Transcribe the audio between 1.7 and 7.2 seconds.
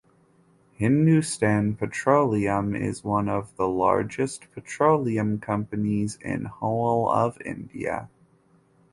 Petroleum is one of the largest petroleum companies in whole